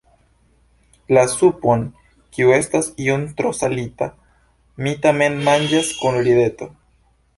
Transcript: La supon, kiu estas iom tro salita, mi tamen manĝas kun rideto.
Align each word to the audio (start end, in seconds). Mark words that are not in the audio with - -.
La 1.17 1.25
supon, 1.33 1.83
kiu 2.37 2.55
estas 2.55 2.89
iom 3.07 3.27
tro 3.41 3.51
salita, 3.59 4.07
mi 4.87 4.95
tamen 5.05 5.39
manĝas 5.51 5.93
kun 6.01 6.19
rideto. 6.31 6.71